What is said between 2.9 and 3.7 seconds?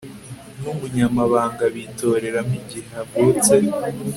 havutse